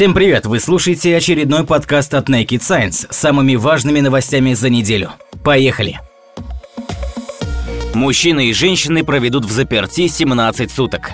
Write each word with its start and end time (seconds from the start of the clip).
Всем 0.00 0.14
привет! 0.14 0.46
Вы 0.46 0.60
слушаете 0.60 1.14
очередной 1.14 1.66
подкаст 1.66 2.14
от 2.14 2.30
Naked 2.30 2.60
Science 2.60 3.06
с 3.10 3.16
самыми 3.18 3.56
важными 3.56 4.00
новостями 4.00 4.54
за 4.54 4.70
неделю. 4.70 5.10
Поехали! 5.44 6.00
Мужчины 7.92 8.46
и 8.46 8.54
женщины 8.54 9.04
проведут 9.04 9.44
в 9.44 9.50
заперти 9.50 10.08
17 10.08 10.70
суток. 10.70 11.10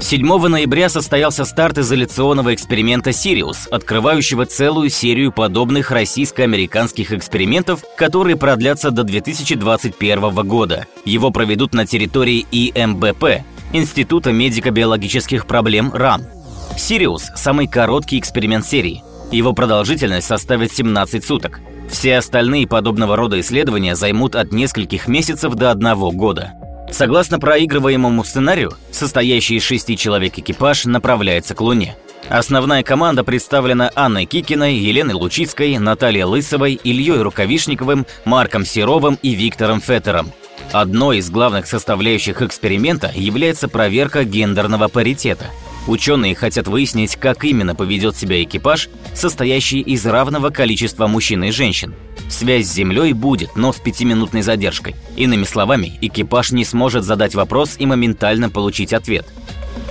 7 0.00 0.24
ноября 0.24 0.88
состоялся 0.88 1.44
старт 1.44 1.78
изоляционного 1.78 2.54
эксперимента 2.54 3.12
«Сириус», 3.12 3.66
открывающего 3.68 4.46
целую 4.46 4.88
серию 4.88 5.32
подобных 5.32 5.90
российско-американских 5.90 7.10
экспериментов, 7.10 7.82
которые 7.96 8.36
продлятся 8.36 8.92
до 8.92 9.02
2021 9.02 10.46
года. 10.46 10.86
Его 11.04 11.32
проведут 11.32 11.74
на 11.74 11.86
территории 11.86 12.46
ИМБП, 12.52 13.42
Института 13.72 14.30
медико-биологических 14.30 15.44
проблем 15.44 15.90
РАН. 15.92 16.39
«Сириус»– 16.80 17.30
самый 17.36 17.68
короткий 17.68 18.18
эксперимент 18.18 18.66
серии. 18.66 19.04
Его 19.30 19.52
продолжительность 19.52 20.26
составит 20.26 20.72
17 20.72 21.22
суток. 21.22 21.60
Все 21.90 22.16
остальные 22.16 22.66
подобного 22.66 23.16
рода 23.16 23.38
исследования 23.38 23.94
займут 23.94 24.34
от 24.34 24.50
нескольких 24.52 25.06
месяцев 25.06 25.54
до 25.54 25.70
одного 25.70 26.10
года. 26.10 26.54
Согласно 26.90 27.38
проигрываемому 27.38 28.24
сценарию, 28.24 28.72
состоящий 28.90 29.56
из 29.56 29.62
шести 29.62 29.96
человек 29.96 30.38
экипаж 30.38 30.86
направляется 30.86 31.54
к 31.54 31.60
Луне. 31.60 31.96
Основная 32.28 32.82
команда 32.82 33.24
представлена 33.24 33.90
Анной 33.94 34.24
Кикиной, 34.24 34.74
Еленой 34.74 35.14
Лучицкой, 35.14 35.78
Натальей 35.78 36.24
Лысовой, 36.24 36.80
Ильей 36.82 37.20
Рукавишниковым, 37.20 38.06
Марком 38.24 38.64
Серовым 38.64 39.18
и 39.22 39.34
Виктором 39.34 39.82
Феттером. 39.82 40.32
Одной 40.72 41.18
из 41.18 41.30
главных 41.30 41.66
составляющих 41.66 42.40
эксперимента 42.40 43.12
является 43.14 43.68
проверка 43.68 44.24
гендерного 44.24 44.88
паритета. 44.88 45.46
Ученые 45.86 46.34
хотят 46.34 46.68
выяснить, 46.68 47.16
как 47.16 47.44
именно 47.44 47.74
поведет 47.74 48.16
себя 48.16 48.42
экипаж, 48.42 48.88
состоящий 49.14 49.80
из 49.80 50.04
равного 50.04 50.50
количества 50.50 51.06
мужчин 51.06 51.44
и 51.44 51.50
женщин. 51.50 51.94
Связь 52.28 52.66
с 52.66 52.74
Землей 52.74 53.12
будет, 53.12 53.56
но 53.56 53.72
с 53.72 53.76
пятиминутной 53.76 54.42
задержкой. 54.42 54.94
Иными 55.16 55.44
словами, 55.44 55.98
экипаж 56.00 56.52
не 56.52 56.64
сможет 56.64 57.04
задать 57.04 57.34
вопрос 57.34 57.76
и 57.78 57.86
моментально 57.86 58.50
получить 58.50 58.92
ответ. 58.92 59.26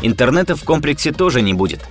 Интернета 0.01 0.55
в 0.55 0.63
комплексе 0.63 1.11
тоже 1.11 1.41
не 1.41 1.53
будет. 1.53 1.81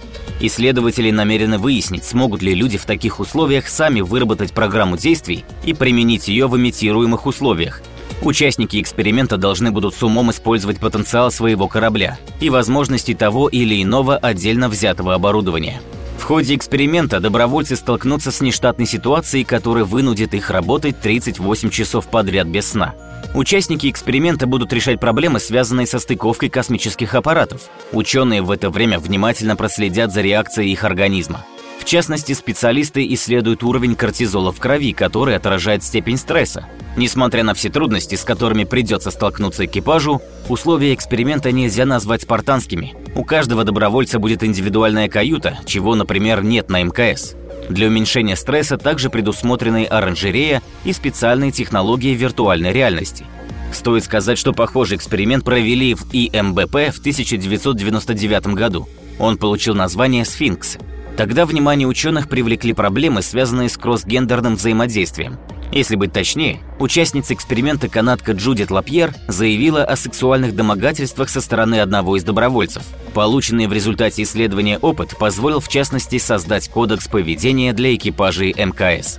Исследователи 0.41 1.11
намерены 1.11 1.59
выяснить, 1.59 2.05
смогут 2.05 2.43
ли 2.43 2.55
люди 2.55 2.79
в 2.79 2.85
таких 2.85 3.19
условиях 3.19 3.69
сами 3.69 4.01
выработать 4.01 4.53
программу 4.53 4.97
действий 4.97 5.45
и 5.65 5.75
применить 5.75 6.29
ее 6.29 6.47
в 6.47 6.57
имитируемых 6.57 7.27
условиях, 7.27 7.83
Участники 8.21 8.81
эксперимента 8.81 9.37
должны 9.37 9.71
будут 9.71 9.95
с 9.95 10.03
умом 10.03 10.31
использовать 10.33 10.81
потенциал 10.81 11.31
своего 11.31 11.69
корабля 11.69 12.19
и 12.41 12.51
возможности 12.51 13.15
того 13.15 13.49
или 13.49 13.81
иного 13.83 14.17
отдельно 14.17 14.69
взятого 14.69 15.15
оборудования. 15.15 15.81
В 16.19 16.25
ходе 16.25 16.57
эксперимента 16.57 17.21
добровольцы 17.21 17.77
столкнутся 17.77 18.33
с 18.33 18.41
нештатной 18.41 18.87
ситуацией, 18.87 19.45
которая 19.45 19.85
вынудит 19.85 20.35
их 20.35 20.51
работать 20.51 21.01
38 21.01 21.71
часов 21.71 22.09
подряд 22.09 22.49
без 22.49 22.71
сна. 22.71 22.95
Участники 23.35 23.89
эксперимента 23.89 24.47
будут 24.47 24.73
решать 24.73 24.99
проблемы, 24.99 25.39
связанные 25.39 25.87
со 25.87 26.01
стыковкой 26.01 26.51
космических 26.51 27.15
аппаратов. 27.15 27.63
Ученые 27.93 28.43
в 28.43 28.51
это 28.51 28.69
время 28.69 28.99
внимательно 28.99 29.55
проследят 29.55 30.13
за 30.13 30.23
реакцией 30.23 30.73
их 30.73 30.83
организма. 30.83 31.45
В 31.79 31.85
частности, 31.85 32.33
специалисты 32.33 33.07
исследуют 33.15 33.63
уровень 33.63 33.95
кортизола 33.95 34.53
в 34.53 34.59
крови, 34.59 34.93
который 34.93 35.37
отражает 35.37 35.83
степень 35.83 36.19
стресса. 36.19 36.67
Несмотря 36.97 37.45
на 37.45 37.55
все 37.55 37.71
трудности, 37.71 38.17
с 38.17 38.25
которыми 38.25 38.65
придется 38.65 39.11
столкнуться 39.11 39.65
экипажу, 39.65 40.21
условия 40.49 40.93
эксперимента 40.93 41.53
нельзя 41.53 41.87
назвать 41.87 42.23
спартанскими. 42.23 42.95
У 43.15 43.25
каждого 43.25 43.65
добровольца 43.65 44.19
будет 44.19 44.43
индивидуальная 44.43 45.09
каюта, 45.09 45.59
чего, 45.65 45.95
например, 45.95 46.43
нет 46.43 46.69
на 46.69 46.83
МКС. 46.83 47.37
Для 47.69 47.87
уменьшения 47.87 48.37
стресса 48.37 48.77
также 48.77 49.11
предусмотрены 49.11 49.85
оранжерея 49.85 50.63
и 50.85 50.93
специальные 50.93 51.53
технологии 51.53 52.15
виртуальной 52.15 52.73
реальности. 52.73 53.25
Стоит 53.73 54.05
сказать, 54.05 54.39
что 54.39 54.53
похожий 54.53 54.97
эксперимент 54.97 55.45
провели 55.45 55.95
в 55.95 56.13
ИМБП 56.13 56.95
в 56.95 56.99
1999 56.99 58.49
году. 58.49 58.89
Он 59.19 59.37
получил 59.37 59.75
название 59.75 60.25
«Сфинкс», 60.25 60.79
Тогда 61.19 61.47
внимание 61.47 61.89
ученых 61.89 62.29
привлекли 62.29 62.73
проблемы, 62.73 63.23
связанные 63.23 63.69
с 63.69 63.77
кроссгендерным 63.77 64.55
взаимодействием. 64.55 65.37
Если 65.73 65.97
быть 65.97 66.13
точнее, 66.13 66.61
участница 66.79 67.35
эксперимента 67.35 67.89
канадка 67.89 68.33
Джудит 68.33 68.71
Лапьер 68.71 69.13
заявила 69.27 69.85
о 69.85 69.97
сексуальных 69.97 70.55
домогательствах 70.55 71.29
со 71.29 71.41
стороны 71.41 71.81
одного 71.81 72.17
из 72.17 72.23
добровольцев. 72.23 72.85
Полученный 73.15 73.67
в 73.67 73.73
результате 73.73 74.23
исследования 74.23 74.79
опыт 74.79 75.19
позволил 75.19 75.59
в 75.59 75.69
частности 75.69 76.19
создать 76.19 76.69
кодекс 76.69 77.09
поведения 77.09 77.73
для 77.73 77.97
экипажей 77.97 78.55
МКС. 78.57 79.19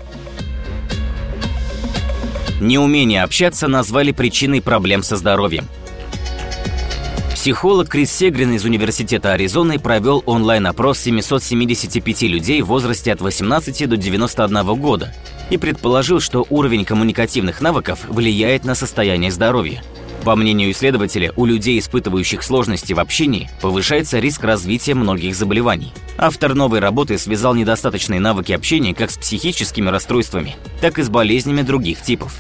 Неумение 2.61 3.23
общаться 3.23 3.67
назвали 3.67 4.13
причиной 4.13 4.61
проблем 4.61 5.03
со 5.03 5.17
здоровьем. 5.17 5.67
Психолог 7.39 7.87
Крис 7.87 8.11
Сегрин 8.11 8.51
из 8.51 8.65
Университета 8.65 9.31
Аризоны 9.31 9.79
провел 9.79 10.21
онлайн-опрос 10.25 10.99
775 10.99 12.23
людей 12.23 12.61
в 12.61 12.65
возрасте 12.65 13.13
от 13.13 13.21
18 13.21 13.87
до 13.87 13.95
91 13.95 14.75
года 14.75 15.13
и 15.49 15.55
предположил, 15.57 16.19
что 16.19 16.45
уровень 16.49 16.83
коммуникативных 16.83 17.61
навыков 17.61 18.01
влияет 18.09 18.65
на 18.65 18.75
состояние 18.75 19.31
здоровья. 19.31 19.81
По 20.25 20.35
мнению 20.35 20.69
исследователя, 20.71 21.31
у 21.37 21.45
людей, 21.45 21.79
испытывающих 21.79 22.43
сложности 22.43 22.91
в 22.91 22.99
общении, 22.99 23.49
повышается 23.61 24.19
риск 24.19 24.43
развития 24.43 24.93
многих 24.93 25.33
заболеваний. 25.33 25.93
Автор 26.17 26.55
новой 26.55 26.81
работы 26.81 27.17
связал 27.17 27.55
недостаточные 27.55 28.19
навыки 28.19 28.51
общения 28.51 28.93
как 28.93 29.11
с 29.11 29.17
психическими 29.17 29.87
расстройствами, 29.87 30.57
так 30.81 30.99
и 30.99 31.03
с 31.03 31.07
болезнями 31.07 31.61
других 31.61 32.01
типов. 32.01 32.35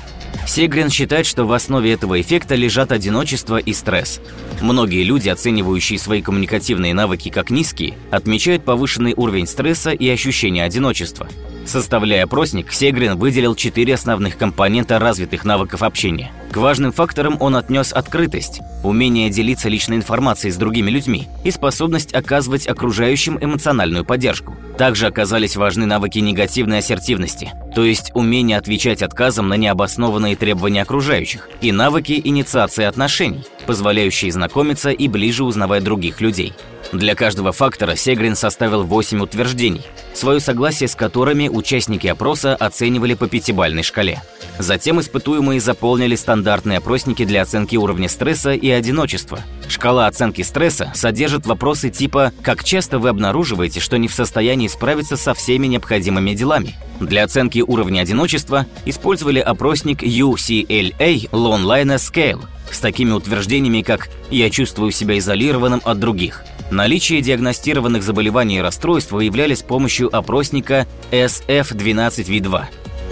Сегрин 0.47 0.89
считает, 0.89 1.25
что 1.25 1.45
в 1.45 1.53
основе 1.53 1.93
этого 1.93 2.19
эффекта 2.19 2.55
лежат 2.55 2.91
одиночество 2.91 3.57
и 3.57 3.71
стресс. 3.73 4.19
Многие 4.61 5.03
люди, 5.03 5.29
оценивающие 5.29 5.99
свои 5.99 6.21
коммуникативные 6.21 6.93
навыки 6.93 7.29
как 7.29 7.49
низкие, 7.49 7.95
отмечают 8.11 8.65
повышенный 8.65 9.13
уровень 9.15 9.47
стресса 9.47 9.91
и 9.91 10.09
ощущение 10.09 10.63
одиночества. 10.63 11.29
Составляя 11.65 12.23
опросник, 12.23 12.71
Сегрин 12.71 13.17
выделил 13.17 13.55
четыре 13.55 13.93
основных 13.93 14.37
компонента 14.37 14.97
развитых 14.97 15.45
навыков 15.45 15.83
общения. 15.83 16.31
К 16.51 16.57
важным 16.57 16.91
факторам 16.91 17.37
он 17.39 17.55
отнес 17.55 17.93
открытость, 17.93 18.61
умение 18.83 19.29
делиться 19.29 19.69
личной 19.69 19.97
информацией 19.97 20.51
с 20.51 20.57
другими 20.57 20.89
людьми 20.89 21.27
и 21.43 21.51
способность 21.51 22.15
оказывать 22.15 22.67
окружающим 22.67 23.37
эмоциональную 23.39 24.03
поддержку. 24.03 24.57
Также 24.75 25.05
оказались 25.05 25.55
важны 25.55 25.85
навыки 25.85 26.17
негативной 26.17 26.79
ассертивности, 26.79 27.51
то 27.75 27.83
есть 27.83 28.11
умение 28.15 28.57
отвечать 28.57 29.03
отказом 29.03 29.47
на 29.47 29.55
необоснованные 29.55 30.35
требования 30.35 30.81
окружающих, 30.81 31.49
и 31.61 31.71
навыки 31.71 32.19
инициации 32.23 32.85
отношений, 32.85 33.43
позволяющие 33.67 34.31
знакомиться 34.31 34.89
и 34.89 35.07
ближе 35.07 35.43
узнавать 35.43 35.83
других 35.83 36.19
людей. 36.19 36.53
Для 36.91 37.13
каждого 37.13 37.51
фактора 37.51 37.95
Сегрин 37.95 38.35
составил 38.35 38.83
8 38.83 39.21
утверждений, 39.21 39.85
свое 40.13 40.39
согласие 40.39 40.87
с 40.87 40.95
которыми 40.95 41.47
участники 41.47 42.07
опроса 42.07 42.55
оценивали 42.55 43.13
по 43.13 43.27
пятибалльной 43.27 43.83
шкале. 43.83 44.21
Затем 44.57 44.99
испытуемые 44.99 45.59
заполнили 45.59 46.15
стандартные 46.39 46.77
опросники 46.77 47.25
для 47.25 47.41
оценки 47.41 47.75
уровня 47.75 48.07
стресса 48.07 48.53
и 48.53 48.69
одиночества. 48.69 49.41
Шкала 49.67 50.07
оценки 50.07 50.41
стресса 50.41 50.89
содержит 50.95 51.45
вопросы 51.45 51.89
типа 51.89 52.31
«Как 52.41 52.63
часто 52.63 52.97
вы 52.97 53.09
обнаруживаете, 53.09 53.81
что 53.81 53.97
не 53.97 54.07
в 54.07 54.13
состоянии 54.13 54.69
справиться 54.69 55.17
со 55.17 55.33
всеми 55.33 55.67
необходимыми 55.67 56.33
делами?» 56.33 56.75
Для 57.01 57.25
оценки 57.25 57.59
уровня 57.59 57.99
одиночества 58.01 58.65
использовали 58.85 59.39
опросник 59.39 60.01
UCLA 60.01 61.29
Loneliness 61.31 62.09
Scale 62.09 62.45
с 62.71 62.79
такими 62.79 63.11
утверждениями, 63.11 63.81
как 63.81 64.09
«Я 64.31 64.49
чувствую 64.49 64.91
себя 64.91 65.17
изолированным 65.17 65.81
от 65.83 65.99
других», 65.99 66.45
Наличие 66.71 67.21
диагностированных 67.21 68.03
заболеваний 68.03 68.57
и 68.57 68.61
расстройств 68.61 69.11
выявляли 69.11 69.55
с 69.55 69.63
помощью 69.63 70.15
опросника 70.15 70.85
SF12V2. 71.09 72.65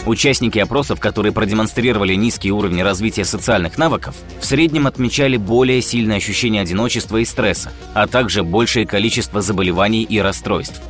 Участники 0.05 0.59
опросов, 0.59 0.99
которые 0.99 1.33
продемонстрировали 1.33 2.15
низкие 2.15 2.53
уровни 2.53 2.81
развития 2.81 3.25
социальных 3.25 3.77
навыков, 3.77 4.15
в 4.39 4.45
среднем 4.45 4.87
отмечали 4.87 5.37
более 5.37 5.81
сильное 5.81 6.17
ощущение 6.17 6.61
одиночества 6.61 7.17
и 7.17 7.25
стресса, 7.25 7.71
а 7.93 8.07
также 8.07 8.43
большее 8.43 8.85
количество 8.85 9.41
заболеваний 9.41 10.03
и 10.03 10.19
расстройств. 10.19 10.81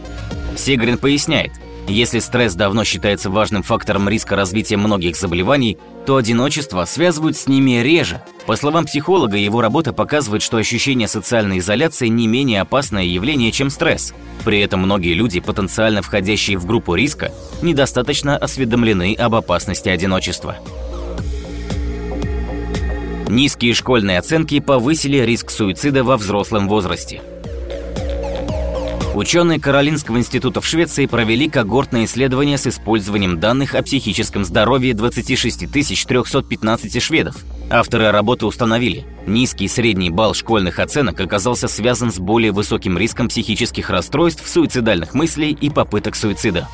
Сегрин 0.56 0.98
поясняет– 0.98 1.52
если 1.88 2.20
стресс 2.20 2.54
давно 2.54 2.84
считается 2.84 3.30
важным 3.30 3.64
фактором 3.64 4.10
риска 4.10 4.36
развития 4.36 4.78
многих 4.78 5.16
заболеваний, 5.16 5.78
то 6.06 6.18
одиночество 6.18 6.84
связывают 6.86 7.38
с 7.38 7.48
ними 7.48 7.82
реже. 7.82 8.22
По 8.46 8.56
словам 8.56 8.86
психолога, 8.86 9.38
его 9.38 9.62
работа 9.62 9.94
показывает, 9.94 10.42
что 10.42 10.58
ощущение 10.58 11.08
социальной 11.08 11.60
изоляции 11.60 12.08
не 12.08 12.28
менее 12.28 12.62
опасное 12.62 13.04
явление, 13.04 13.52
чем 13.52 13.70
стресс. 13.70 14.14
При 14.44 14.60
этом 14.60 14.82
многие 14.82 15.14
люди, 15.14 15.40
потенциально 15.40 16.02
входящие 16.02 16.58
в 16.58 16.66
группу 16.66 16.96
риска, 16.96 17.32
недостаточно 17.62 18.38
осведомлены 18.38 19.16
об 19.16 19.36
опасности 19.36 19.90
одиночества. 19.90 20.58
Низкие 23.30 23.74
школьные 23.74 24.20
оценки 24.20 24.60
повысили 24.60 25.18
риск 25.18 25.50
суицида 25.50 26.04
во 26.04 26.16
взрослом 26.16 26.70
возрасте. 26.70 27.22
Ученые 29.16 29.60
Каролинского 29.60 30.18
института 30.18 30.62
в 30.62 30.66
Швеции 30.68 31.06
провели 31.06 31.50
когортное 31.50 32.06
исследование 32.06 32.58
с 32.58 32.68
использованием 32.68 33.40
данных 33.40 33.74
о 33.74 33.82
психическом 33.82 34.46
здоровье 34.46 34.94
26 34.94 35.72
315 35.72 37.02
шведов. 37.02 37.36
Авторы 37.70 38.12
работы 38.12 38.46
установили, 38.46 39.06
низкий 39.26 39.68
средний 39.68 40.10
балл 40.10 40.34
школьных 40.34 40.80
оценок 40.80 41.20
оказался 41.20 41.68
связан 41.68 42.12
с 42.12 42.20
более 42.20 42.52
высоким 42.52 42.98
риском 42.98 43.28
психических 43.28 43.90
расстройств, 43.90 44.48
суицидальных 44.48 45.14
мыслей 45.14 45.58
и 45.60 45.70
попыток 45.70 46.16
суицида. 46.16 46.68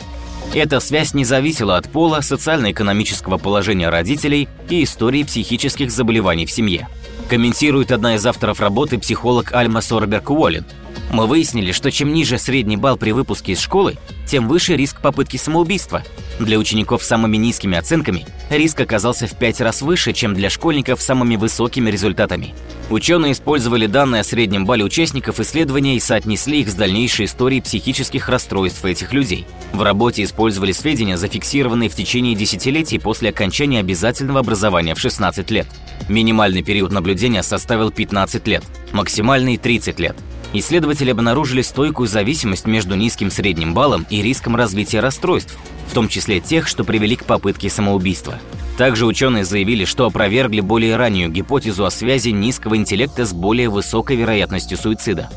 Эта 0.54 0.80
связь 0.80 1.16
не 1.16 1.26
зависела 1.26 1.78
от 1.78 1.90
пола, 1.90 2.22
социально-экономического 2.22 3.38
положения 3.38 3.90
родителей 3.90 4.48
и 4.70 4.84
истории 4.84 5.24
психических 5.24 5.90
заболеваний 5.90 6.46
в 6.46 6.52
семье. 6.52 6.88
Комментирует 7.28 7.92
одна 7.92 8.16
из 8.16 8.26
авторов 8.26 8.60
работы 8.60 9.00
психолог 9.00 9.54
Альма 9.54 9.82
Сорберг 9.82 10.30
Уоллен. 10.30 10.66
Мы 11.14 11.28
выяснили, 11.28 11.72
что 11.72 11.92
чем 11.92 12.12
ниже 12.12 12.40
средний 12.40 12.76
балл 12.76 12.98
при 12.98 13.12
выпуске 13.12 13.52
из 13.52 13.60
школы, 13.60 13.98
тем 14.26 14.48
выше 14.48 14.76
риск 14.76 15.00
попытки 15.00 15.38
самоубийства. 15.38 16.02
Для 16.40 16.58
учеников 16.58 17.04
с 17.04 17.08
самыми 17.08 17.38
низкими 17.38 17.78
оценками 17.78 18.26
риск 18.50 18.80
оказался 18.82 19.28
в 19.28 19.38
пять 19.38 19.62
раз 19.62 19.84
выше, 19.84 20.12
чем 20.14 20.34
для 20.34 20.50
школьников 20.50 21.00
с 21.00 21.06
самыми 21.06 21.36
высокими 21.36 21.92
результатами. 21.92 22.56
Ученые 22.90 23.34
использовали 23.34 23.86
данные 23.86 24.22
о 24.22 24.24
среднем 24.24 24.66
балле 24.66 24.84
участников 24.86 25.40
исследования 25.40 25.98
и 25.98 26.00
соотнесли 26.00 26.62
их 26.62 26.70
с 26.70 26.74
дальнейшей 26.74 27.26
историей 27.26 27.62
психических 27.62 28.28
расстройств 28.28 28.84
этих 28.84 29.14
людей. 29.14 29.46
В 29.72 29.84
работе 29.84 30.24
использовали 30.24 30.72
сведения, 30.72 31.18
зафиксированные 31.18 31.90
в 31.90 31.96
течение 31.96 32.34
десятилетий 32.34 32.98
после 32.98 33.30
окончания 33.30 33.82
обязательного 33.82 34.40
образования 34.40 34.96
в 34.96 35.00
16 35.00 35.52
лет. 35.52 35.68
Минимальный 36.10 36.64
период 36.64 36.92
наблюдения 36.92 37.44
составил 37.44 37.92
15 37.92 38.48
лет, 38.48 38.64
максимальный– 38.94 39.58
30 39.60 40.00
лет. 40.00 40.16
Исследователи 40.56 41.10
обнаружили 41.10 41.64
стойкую 41.64 42.08
зависимость 42.08 42.68
между 42.68 42.96
низким 42.96 43.32
средним 43.32 43.74
баллом 43.74 44.06
и 44.12 44.22
риском 44.22 44.56
развития 44.56 45.00
расстройств, 45.00 45.58
в 45.88 45.94
том 45.94 46.08
числе 46.08 46.40
тех, 46.40 46.68
что 46.68 46.84
привели 46.84 47.16
к 47.16 47.26
попытке 47.26 47.72
самоубийства. 47.72 48.36
Также 48.78 49.08
ученые 49.08 49.46
заявили, 49.46 49.86
что 49.86 50.06
опровергли 50.06 50.62
более 50.62 50.96
раннюю 50.96 51.30
гипотезу 51.30 51.86
о 51.86 51.92
связи 51.92 52.30
низкого 52.30 52.78
интеллекта 52.78 53.26
с 53.26 53.34
более 53.34 53.70
высокой 53.70 54.16
вероятностью 54.16 54.78
суицида. 54.78 55.30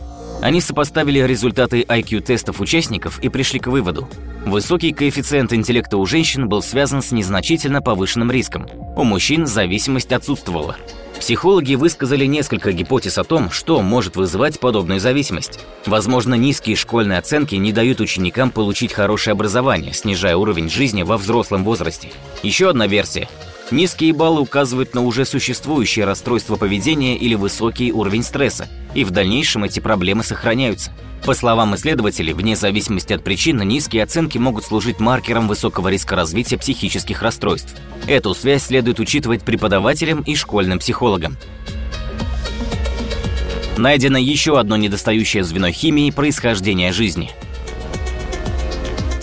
Они 0.43 0.61
сопоставили 0.61 1.21
результаты 1.21 1.83
IQ-тестов 1.83 2.61
участников 2.61 3.19
и 3.23 3.29
пришли 3.29 3.59
к 3.59 3.67
выводу. 3.67 4.09
Высокий 4.45 4.93
коэффициент 4.93 5.53
интеллекта 5.53 5.97
у 5.97 6.07
женщин 6.07 6.49
был 6.49 6.63
связан 6.63 7.03
с 7.03 7.11
незначительно 7.11 7.83
повышенным 7.83 8.31
риском. 8.31 8.67
У 8.97 9.03
мужчин 9.03 9.47
зависимость 9.47 10.13
отсутствовала. 10.13 10.77
Психологи 11.19 11.75
высказали 11.75 12.27
несколько 12.27 12.73
гипотез 12.73 13.19
о 13.19 13.25
том, 13.25 13.51
что 13.51 13.81
может 13.81 14.17
вызывать 14.17 14.61
подобную 14.61 15.01
зависимость. 15.01 15.61
Возможно, 15.87 16.35
низкие 16.35 16.77
школьные 16.77 17.19
оценки 17.19 17.55
не 17.55 17.73
дают 17.73 18.01
ученикам 18.01 18.51
получить 18.51 18.93
хорошее 18.93 19.33
образование, 19.33 19.93
снижая 19.95 20.37
уровень 20.37 20.69
жизни 20.69 21.03
во 21.03 21.17
взрослом 21.17 21.65
возрасте. 21.65 22.11
Еще 22.43 22.69
одна 22.69 22.87
версия. 22.87 23.29
Низкие 23.73 24.13
баллы 24.13 24.43
указывают 24.43 24.95
на 24.95 25.03
уже 25.03 25.25
существующее 25.25 26.05
расстройство 26.05 26.55
поведения 26.55 27.17
или 27.17 27.35
высокий 27.35 27.93
уровень 27.93 28.23
стресса, 28.23 28.69
и 28.95 29.03
в 29.03 29.11
дальнейшем 29.11 29.65
эти 29.65 29.81
проблемы 29.81 30.23
сохраняются. 30.23 30.93
По 31.25 31.35
словам 31.35 31.75
исследователей, 31.75 32.33
вне 32.33 32.55
зависимости 32.55 33.13
от 33.13 33.25
причин, 33.25 33.61
низкие 33.63 34.05
оценки 34.05 34.39
могут 34.39 34.65
служить 34.65 35.01
маркером 35.01 35.49
высокого 35.49 35.89
риска 35.89 36.15
развития 36.15 36.59
психических 36.59 37.21
расстройств. 37.23 37.75
Эту 38.07 38.33
связь 38.35 38.67
следует 38.67 39.01
учитывать 39.01 39.43
преподавателям 39.43 40.21
и 40.21 40.37
школьным 40.37 40.79
психологам. 40.79 41.37
Найдено 43.77 44.19
еще 44.19 44.61
одно 44.61 44.77
недостающее 44.77 45.43
звено 45.43 45.73
химии 45.73 46.13
происхождения 46.13 46.93
жизни. 46.93 47.33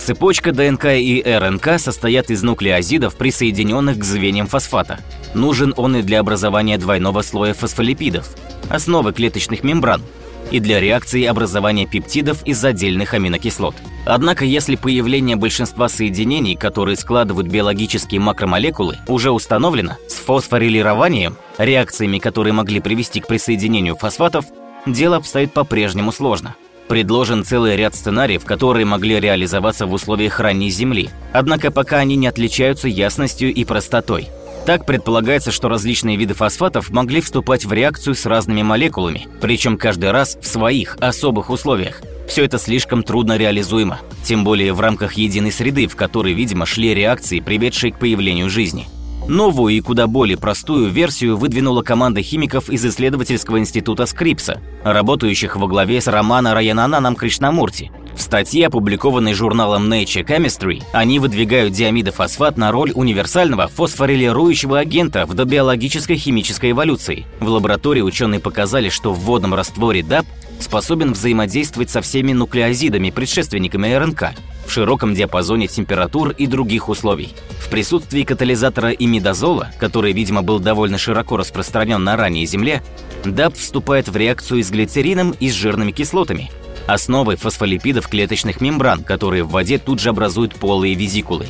Цепочка 0.04 0.52
ДНК 0.52 0.84
и 0.96 1.22
РНК 1.24 1.78
состоят 1.78 2.28
из 2.28 2.42
нуклеозидов, 2.42 3.16
присоединенных 3.16 3.98
к 3.98 4.04
звеньям 4.04 4.46
фосфата. 4.46 5.00
Нужен 5.32 5.72
он 5.78 5.96
и 5.96 6.02
для 6.02 6.20
образования 6.20 6.76
двойного 6.76 7.22
слоя 7.22 7.54
фосфолипидов, 7.54 8.28
основы 8.68 9.14
клеточных 9.14 9.64
мембран, 9.64 10.02
и 10.50 10.60
для 10.60 10.78
реакции 10.78 11.24
образования 11.24 11.86
пептидов 11.86 12.46
из 12.46 12.62
отдельных 12.62 13.14
аминокислот. 13.14 13.76
Однако, 14.04 14.44
если 14.44 14.76
появление 14.76 15.36
большинства 15.36 15.88
соединений, 15.88 16.54
которые 16.54 16.98
складывают 16.98 17.48
биологические 17.48 18.20
макромолекулы, 18.20 18.98
уже 19.08 19.30
установлено 19.30 19.96
с 20.06 20.16
фосфорилированием, 20.16 21.38
реакциями, 21.56 22.18
которые 22.18 22.52
могли 22.52 22.80
привести 22.80 23.20
к 23.20 23.26
присоединению 23.26 23.96
фосфатов, 23.96 24.44
дело 24.84 25.16
обстоит 25.16 25.54
по-прежнему 25.54 26.12
сложно. 26.12 26.56
Предложен 26.88 27.44
целый 27.44 27.76
ряд 27.76 27.94
сценариев, 27.94 28.44
которые 28.44 28.84
могли 28.84 29.18
реализоваться 29.18 29.86
в 29.86 29.92
условиях 29.92 30.38
ранней 30.40 30.70
Земли, 30.70 31.10
однако 31.32 31.70
пока 31.70 31.98
они 31.98 32.16
не 32.16 32.26
отличаются 32.26 32.88
ясностью 32.88 33.52
и 33.52 33.64
простотой. 33.64 34.28
Так 34.66 34.86
предполагается, 34.86 35.50
что 35.50 35.68
различные 35.68 36.16
виды 36.16 36.32
фосфатов 36.32 36.88
могли 36.90 37.20
вступать 37.20 37.66
в 37.66 37.72
реакцию 37.72 38.14
с 38.14 38.24
разными 38.24 38.62
молекулами, 38.62 39.28
причем 39.40 39.76
каждый 39.76 40.10
раз 40.10 40.38
в 40.40 40.46
своих 40.46 40.96
особых 41.00 41.50
условиях. 41.50 42.00
Все 42.28 42.44
это 42.44 42.58
слишком 42.58 43.02
трудно 43.02 43.36
реализуемо, 43.36 44.00
тем 44.22 44.42
более 44.42 44.72
в 44.72 44.80
рамках 44.80 45.14
единой 45.14 45.52
среды, 45.52 45.86
в 45.86 45.96
которой, 45.96 46.32
видимо, 46.32 46.64
шли 46.64 46.94
реакции, 46.94 47.40
приведшие 47.40 47.92
к 47.92 47.98
появлению 47.98 48.48
жизни. 48.48 48.86
Новую 49.28 49.74
и 49.74 49.80
куда 49.80 50.06
более 50.06 50.36
простую 50.36 50.90
версию 50.90 51.38
выдвинула 51.38 51.82
команда 51.82 52.20
химиков 52.20 52.68
из 52.68 52.84
исследовательского 52.84 53.58
института 53.58 54.04
Скрипса, 54.04 54.60
работающих 54.84 55.56
во 55.56 55.66
главе 55.66 56.00
с 56.02 56.08
Романа 56.08 56.54
Раянананам 56.54 57.16
Кришнамурти, 57.16 57.90
в 58.16 58.22
статье, 58.22 58.66
опубликованной 58.66 59.34
журналом 59.34 59.92
Nature 59.92 60.24
Chemistry, 60.24 60.82
они 60.92 61.18
выдвигают 61.18 61.72
диамидофосфат 61.72 62.56
на 62.56 62.70
роль 62.70 62.92
универсального 62.94 63.68
фосфорилирующего 63.68 64.78
агента 64.78 65.26
в 65.26 65.34
добиологической 65.34 66.16
химической 66.16 66.70
эволюции. 66.70 67.26
В 67.40 67.48
лаборатории 67.48 68.00
ученые 68.00 68.40
показали, 68.40 68.88
что 68.88 69.12
в 69.12 69.20
водном 69.20 69.54
растворе 69.54 70.00
DAP 70.00 70.26
способен 70.60 71.12
взаимодействовать 71.12 71.90
со 71.90 72.00
всеми 72.00 72.32
нуклеозидами, 72.32 73.10
предшественниками 73.10 73.92
РНК, 73.92 74.30
в 74.66 74.70
широком 74.70 75.14
диапазоне 75.14 75.66
температур 75.66 76.30
и 76.30 76.46
других 76.46 76.88
условий. 76.88 77.34
В 77.58 77.68
присутствии 77.68 78.22
катализатора 78.22 78.90
имидазола, 78.90 79.70
который, 79.78 80.12
видимо, 80.12 80.42
был 80.42 80.58
довольно 80.58 80.98
широко 80.98 81.36
распространен 81.36 82.02
на 82.02 82.16
ранней 82.16 82.46
Земле, 82.46 82.82
DAP 83.24 83.56
вступает 83.56 84.08
в 84.08 84.16
реакцию 84.16 84.62
с 84.62 84.70
глицерином 84.70 85.34
и 85.38 85.48
с 85.48 85.54
жирными 85.54 85.92
кислотами, 85.92 86.50
основой 86.86 87.36
фосфолипидов 87.36 88.08
клеточных 88.08 88.60
мембран, 88.60 89.02
которые 89.02 89.44
в 89.44 89.50
воде 89.50 89.78
тут 89.78 90.00
же 90.00 90.10
образуют 90.10 90.54
полые 90.54 90.94
визикулы. 90.94 91.46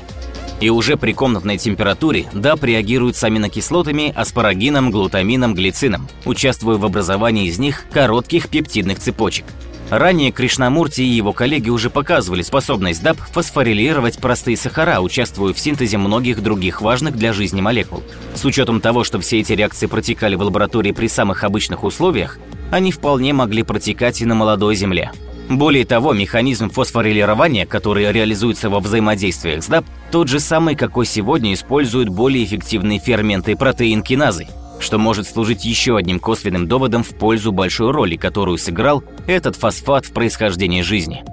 И 0.61 0.71
уже 0.71 0.97
при 0.97 1.13
комнатной 1.13 1.59
температуре 1.59 2.27
ДАП 2.33 2.65
реагирует 2.65 3.17
с 3.17 3.25
аминокислотами, 3.25 4.13
аспарагином, 4.15 4.91
глутамином, 4.91 5.55
глицином, 5.55 6.09
участвуя 6.25 6.77
в 6.77 6.85
образовании 6.85 7.47
из 7.47 7.59
них 7.59 7.85
коротких 7.91 8.49
пептидных 8.49 8.99
цепочек. 8.99 9.45
Ранее 9.91 10.33
Кришнамурти 10.33 11.03
и 11.03 11.09
его 11.09 11.33
коллеги 11.33 11.69
уже 11.69 11.91
показывали 11.91 12.43
способность 12.43 13.03
ДАП 13.03 13.19
фосфорилировать 13.19 14.19
простые 14.19 14.57
сахара, 14.57 15.01
участвуя 15.01 15.53
в 15.53 15.59
синтезе 15.59 15.99
многих 15.99 16.43
других 16.43 16.81
важных 16.81 17.17
для 17.17 17.33
жизни 17.33 17.61
молекул. 17.61 18.03
С 18.35 18.45
учетом 18.45 18.81
того, 18.81 19.05
что 19.05 19.21
все 19.21 19.41
эти 19.41 19.53
реакции 19.53 19.87
протекали 19.87 20.37
в 20.37 20.43
лаборатории 20.43 20.93
при 20.93 21.07
самых 21.07 21.45
обычных 21.45 21.85
условиях, 21.85 22.39
они 22.71 22.93
вполне 22.93 23.33
могли 23.33 23.63
протекать 23.63 24.21
и 24.23 24.25
на 24.25 24.35
молодой 24.35 24.75
Земле. 24.75 25.13
Более 25.49 25.85
того, 25.85 26.15
механизм 26.15 26.71
фосфорилирования, 26.71 27.67
который 27.67 28.11
реализуется 28.11 28.71
во 28.71 28.81
взаимодействиях 28.81 29.63
с 29.63 29.67
ДАП, 29.67 29.85
тот 30.11 30.29
же 30.29 30.41
самый, 30.41 30.75
какой 30.75 31.05
сегодня 31.05 31.53
используют 31.53 32.09
более 32.09 32.45
эффективные 32.45 32.99
ферменты 32.99 33.55
протеин-киназы, 33.55 34.47
что 34.85 34.99
может 34.99 35.27
служить 35.27 35.65
еще 35.65 35.97
одним 35.97 36.21
косвенным 36.21 36.69
доводом 36.69 37.03
в 37.03 37.11
пользу 37.17 37.51
большой 37.51 37.91
роли, 37.91 38.17
которую 38.17 38.59
сыграл 38.59 39.03
этот 39.27 39.57
фосфат 39.57 40.07
в 40.07 40.13
происхождении 40.13 40.83
жизни. 40.83 41.25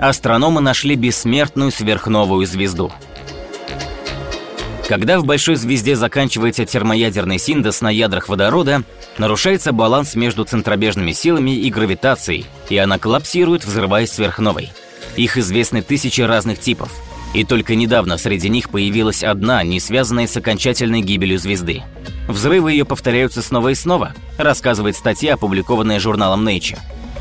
Астрономы 0.00 0.60
нашли 0.60 0.94
бессмертную 0.94 1.70
сверхновую 1.70 2.46
звезду– 2.46 2.92
когда 4.90 5.20
в 5.20 5.24
большой 5.24 5.54
звезде 5.54 5.94
заканчивается 5.94 6.66
термоядерный 6.66 7.38
синтез 7.38 7.80
на 7.80 7.90
ядрах 7.90 8.28
водорода, 8.28 8.82
нарушается 9.18 9.70
баланс 9.70 10.16
между 10.16 10.44
центробежными 10.44 11.12
силами 11.12 11.52
и 11.52 11.70
гравитацией, 11.70 12.44
и 12.68 12.76
она 12.76 12.98
коллапсирует, 12.98 13.64
взрываясь 13.64 14.10
сверхновой. 14.10 14.72
Их 15.14 15.38
известны 15.38 15.82
тысячи 15.82 16.22
разных 16.22 16.58
типов, 16.58 16.90
и 17.34 17.44
только 17.44 17.74
недавно 17.74 18.18
среди 18.18 18.48
них 18.48 18.70
появилась 18.70 19.22
одна, 19.22 19.62
не 19.62 19.80
связанная 19.80 20.26
с 20.26 20.36
окончательной 20.36 21.00
гибелью 21.00 21.38
звезды. 21.38 21.82
Взрывы 22.28 22.72
ее 22.72 22.84
повторяются 22.84 23.42
снова 23.42 23.68
и 23.68 23.74
снова, 23.74 24.14
рассказывает 24.38 24.96
статья, 24.96 25.34
опубликованная 25.34 26.00
журналом 26.00 26.46
Nature. 26.46 26.78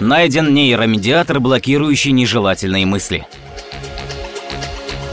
Найден 0.00 0.54
нейромедиатор, 0.54 1.40
блокирующий 1.40 2.12
нежелательные 2.12 2.86
мысли. 2.86 3.26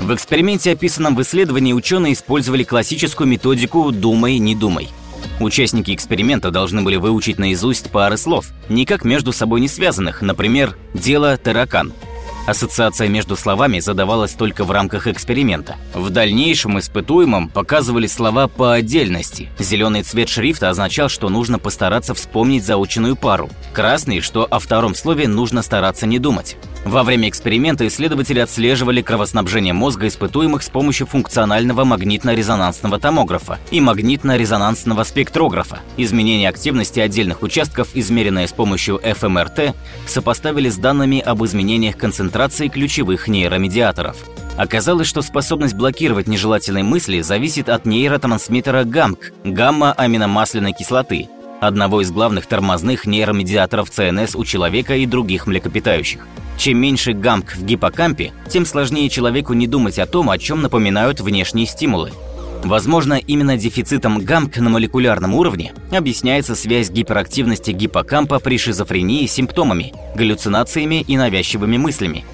В 0.02 0.14
эксперименте, 0.14 0.74
описанном 0.74 1.16
в 1.16 1.22
исследовании, 1.24 1.74
ученые 1.74 2.14
использовали 2.14 2.64
классическую 2.64 3.28
методику 3.28 3.92
«думай, 3.92 4.38
не 4.38 4.56
думай». 4.56 4.90
Участники 5.40 5.94
эксперимента 5.94 6.52
должны 6.52 6.84
были 6.84 6.98
выучить 6.98 7.40
наизусть 7.40 7.90
пары 7.90 8.16
слов, 8.16 8.52
никак 8.70 9.04
между 9.04 9.34
собой 9.34 9.60
не 9.60 9.68
связанных, 9.68 10.22
например, 10.22 10.78
«дело 10.94 11.36
таракан», 11.36 11.92
Ассоциация 12.46 13.08
между 13.08 13.36
словами 13.36 13.80
задавалась 13.80 14.34
только 14.34 14.66
в 14.66 14.72
рамках 14.72 15.08
эксперимента. 15.08 15.78
В 15.94 16.12
дальнейшем 16.12 16.78
испытуемым 16.78 17.50
показывали 17.50 18.06
слова 18.06 18.48
по 18.48 18.74
отдельности. 18.74 19.50
Зеленый 19.58 20.04
цвет 20.04 20.30
шрифта 20.30 20.70
означал, 20.70 21.10
что 21.10 21.30
нужно 21.30 21.58
постараться 21.58 22.14
вспомнить 22.14 22.64
заученную 22.64 23.16
пару. 23.16 23.50
Красный, 23.74 24.22
что 24.22 24.46
о 24.46 24.60
втором 24.60 24.94
слове 24.94 25.28
нужно 25.28 25.64
стараться 25.64 26.06
не 26.06 26.20
думать. 26.20 26.56
Во 26.86 27.02
время 27.02 27.30
эксперимента 27.30 27.88
исследователи 27.88 28.40
отслеживали 28.40 29.02
кровоснабжение 29.02 29.74
мозга 29.74 30.08
испытуемых 30.08 30.62
с 30.62 30.70
помощью 30.70 31.08
функционального 31.08 31.84
магнитно-резонансного 31.84 33.00
томографа 33.00 33.58
и 33.72 33.80
магнитно-резонансного 33.80 35.04
спектрографа. 35.04 35.80
Изменение 35.98 36.48
активности 36.48 37.00
отдельных 37.00 37.42
участков, 37.42 37.90
измеренное 37.96 38.46
с 38.46 38.54
помощью 38.54 39.00
ФМРТ, 39.00 39.76
сопоставили 40.06 40.70
с 40.70 40.78
данными 40.78 41.20
об 41.20 41.44
изменениях 41.44 41.98
концентрации 41.98 42.68
ключевых 42.68 43.28
нейромедиаторов. 43.28 44.18
Оказалось, 44.56 45.08
что 45.08 45.24
способность 45.24 45.74
блокировать 45.74 46.28
нежелательные 46.28 46.84
мысли 46.84 47.22
зависит 47.22 47.68
от 47.68 47.86
нейротрансмиттера 47.86 48.84
ГАМК– 48.84 49.34
гамма-аминомасляной 49.44 50.72
кислоты, 50.72 51.28
одного 51.68 52.02
из 52.02 52.12
главных 52.12 52.46
тормозных 52.46 53.06
нейромедиаторов 53.06 53.90
ЦНС 53.90 54.36
у 54.36 54.46
человека 54.46 54.96
и 54.96 55.06
других 55.06 55.48
млекопитающих. 55.48 56.28
Чем 56.58 56.78
меньше 56.78 57.14
гамк 57.14 57.56
в 57.56 57.66
гиппокампе, 57.66 58.32
тем 58.50 58.66
сложнее 58.66 59.10
человеку 59.10 59.54
не 59.54 59.68
думать 59.68 60.00
о 60.00 60.06
том, 60.06 60.30
о 60.30 60.38
чем 60.38 60.62
напоминают 60.62 61.20
внешние 61.20 61.66
стимулы. 61.66 62.12
Возможно, 62.64 63.14
именно 63.14 63.58
дефицитом 63.58 64.20
гамк 64.26 64.58
на 64.58 64.70
молекулярном 64.70 65.36
уровне 65.36 65.74
объясняется 65.92 66.56
связь 66.56 66.90
гиперактивности 66.90 67.72
гиппокампа 67.72 68.40
при 68.40 68.58
шизофрении 68.58 69.28
с 69.28 69.34
симптомами, 69.34 69.94
галлюцинациями 70.16 71.02
и 71.02 71.18
навязчивыми 71.18 71.78
мыслями. 71.78 72.26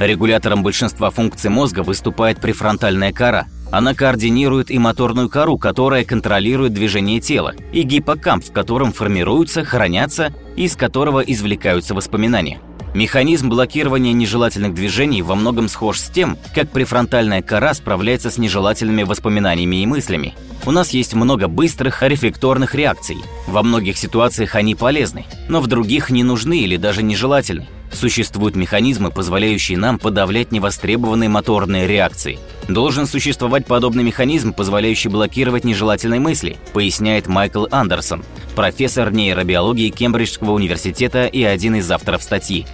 Регулятором 0.00 0.62
большинства 0.62 1.10
функций 1.10 1.50
мозга 1.50 1.80
выступает 1.80 2.40
префронтальная 2.40 3.12
кора. 3.12 3.46
Она 3.70 3.94
координирует 3.94 4.70
и 4.70 4.78
моторную 4.78 5.28
кору, 5.28 5.58
которая 5.58 6.04
контролирует 6.04 6.72
движение 6.72 7.20
тела, 7.20 7.54
и 7.72 7.82
гиппокамп, 7.82 8.44
в 8.44 8.52
котором 8.52 8.92
формируются, 8.92 9.64
хранятся 9.64 10.32
и 10.56 10.64
из 10.64 10.76
которого 10.76 11.20
извлекаются 11.20 11.94
воспоминания. 11.94 12.60
Механизм 12.94 13.50
блокирования 13.50 14.14
нежелательных 14.14 14.72
движений 14.72 15.20
во 15.20 15.34
многом 15.34 15.68
схож 15.68 16.00
с 16.00 16.08
тем, 16.08 16.38
как 16.54 16.70
префронтальная 16.70 17.42
кора 17.42 17.74
справляется 17.74 18.30
с 18.30 18.38
нежелательными 18.38 19.02
воспоминаниями 19.02 19.82
и 19.82 19.86
мыслями. 19.86 20.34
У 20.64 20.70
нас 20.70 20.90
есть 20.90 21.12
много 21.12 21.46
быстрых 21.46 22.02
рефлекторных 22.02 22.74
реакций. 22.74 23.18
Во 23.46 23.62
многих 23.62 23.98
ситуациях 23.98 24.54
они 24.54 24.74
полезны, 24.74 25.26
но 25.48 25.60
в 25.60 25.66
других 25.66 26.08
не 26.08 26.24
нужны 26.24 26.60
или 26.60 26.78
даже 26.78 27.02
нежелательны. 27.02 27.66
Существуют 27.92 28.56
механизмы, 28.56 29.10
позволяющие 29.10 29.78
нам 29.78 29.98
подавлять 29.98 30.52
невостребованные 30.52 31.28
моторные 31.28 31.86
реакции. 31.86 32.38
Должен 32.68 33.06
существовать 33.06 33.66
подобный 33.66 34.02
механизм, 34.02 34.52
позволяющий 34.52 35.08
блокировать 35.08 35.64
нежелательные 35.64 36.20
мысли, 36.20 36.56
поясняет 36.72 37.26
Майкл 37.26 37.66
Андерсон, 37.70 38.24
профессор 38.54 39.12
нейробиологии 39.12 39.90
Кембриджского 39.90 40.52
университета 40.52 41.26
и 41.26 41.42
один 41.42 41.76
из 41.76 41.90
авторов 41.90 42.22
статьи. 42.22 42.66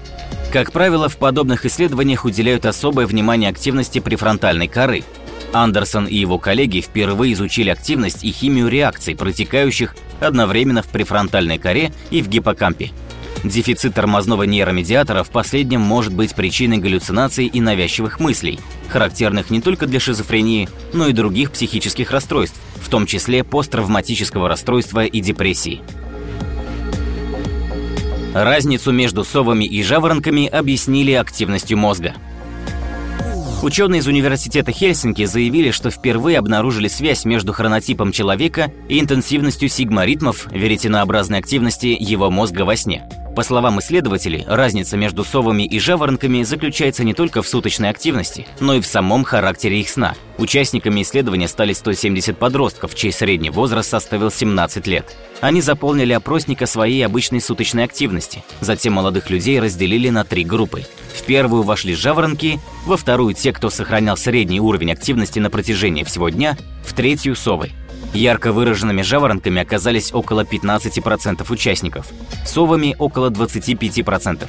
Как 0.53 0.73
правило, 0.73 1.09
в 1.09 1.17
подобных 1.17 1.65
исследованиях 1.67 2.25
уделяют 2.25 2.67
особое 2.67 3.07
внимание 3.07 3.49
активности 3.49 4.01
префронтальной 4.01 4.69
коры. 4.69 5.03
Андерсон 5.53 6.07
и 6.07 6.17
его 6.17 6.39
коллеги 6.39 6.81
впервые 6.81 7.35
изучили 7.35 7.71
активность 7.71 8.25
и 8.25 8.33
химию 8.33 8.69
реакций, 8.69 9.15
протекающих 9.15 9.95
одновременно 10.21 10.83
в 10.83 10.89
префронтальной 10.89 11.59
коре 11.59 11.93
и 12.11 12.23
в 12.23 12.29
гиппокампе. 12.29 12.91
Дефицит 13.45 13.95
тормозного 13.95 14.45
нейромедиатора 14.45 15.25
в 15.25 15.31
последнем 15.31 15.81
может 15.81 16.15
быть 16.15 16.35
причиной 16.35 16.79
галлюцинаций 16.79 17.47
и 17.47 17.61
навязчивых 17.61 18.21
мыслей, 18.21 18.61
характерных 18.89 19.51
не 19.51 19.61
только 19.61 19.87
для 19.87 19.99
шизофрении, 19.99 20.69
но 20.93 21.09
и 21.09 21.13
других 21.13 21.51
психических 21.51 22.13
расстройств, 22.13 22.61
в 22.77 22.89
том 22.89 23.05
числе 23.05 23.43
посттравматического 23.43 24.49
расстройства 24.49 25.05
и 25.05 25.21
депрессии. 25.21 25.81
Разницу 28.33 28.93
между 28.93 29.25
совами 29.25 29.65
и 29.65 29.83
жаворонками 29.83 30.47
объяснили 30.47 31.13
активностью 31.13 31.77
мозга. 31.77 32.15
Ученые 33.63 34.01
из 34.01 34.07
Университета 34.07 34.73
Хельсинки 34.73 35.25
заявили, 35.25 35.71
что 35.71 35.91
впервые 35.91 36.39
обнаружили 36.39 36.89
связь 36.89 37.25
между 37.25 37.53
хронотипом 37.53 38.11
человека 38.11 38.73
и 38.89 38.99
интенсивностью 38.99 39.69
сигма-ритмов 39.69 40.49
веретенообразной 40.51 41.39
активности 41.39 41.97
его 41.99 42.31
мозга 42.31 42.63
во 42.63 42.75
сне. 42.75 43.05
По 43.35 43.43
словам 43.43 43.81
исследователей, 43.81 44.45
разница 44.47 44.99
между 44.99 45.25
совами 45.25 45.63
и 45.63 45.79
жаворонками 45.79 46.43
заключается 46.43 47.03
не 47.03 47.15
только 47.15 47.41
в 47.41 47.49
суточной 47.49 47.89
активности, 47.89 48.47
но 48.61 48.75
и 48.75 48.81
в 48.81 48.87
самом 48.87 49.25
характере 49.25 49.81
их 49.81 49.89
сна. 49.89 50.15
Участниками 50.37 51.01
исследования 51.01 51.49
стали 51.49 51.73
170 51.73 52.37
подростков, 52.37 52.95
чей 52.95 53.11
средний 53.11 53.49
возраст 53.49 53.89
составил 53.89 54.31
17 54.31 54.87
лет. 54.87 55.17
Они 55.41 55.63
заполнили 55.63 56.13
опросник 56.13 56.61
о 56.61 56.67
своей 56.67 57.05
обычной 57.07 57.41
суточной 57.41 57.85
активности. 57.85 58.45
Затем 58.61 58.93
молодых 58.93 59.31
людей 59.31 59.59
разделили 59.61 60.11
на 60.11 60.25
три 60.25 60.45
группы. 60.45 60.85
В 61.15 61.23
первую 61.23 61.63
вошли 61.63 61.95
жаворонки, 61.95 62.61
во 62.85 62.99
вторую 62.99 63.35
те, 63.35 63.53
кто 63.53 63.71
сохранял 63.71 64.19
средний 64.19 64.61
уровень 64.61 64.93
активности 64.93 65.39
на 65.39 65.49
протяжении 65.49 66.05
всего 66.05 66.29
дня, 66.29 66.59
в 66.85 66.93
третью– 66.93 67.35
совы. 67.37 67.71
Ярко 68.13 68.53
выраженными 68.53 69.03
жаворонками 69.03 69.63
оказались 69.63 70.13
около 70.13 70.45
15% 70.45 71.51
участников, 71.51 72.07
совами– 72.45 72.95
около 72.99 73.31
25%. 73.31 74.49